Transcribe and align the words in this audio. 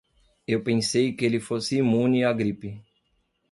Eu 0.47 0.63
pensei 0.63 1.13
que 1.13 1.23
ele 1.23 1.39
fosse 1.39 1.77
imune 1.77 2.23
à 2.23 2.33
gripe. 2.33 2.83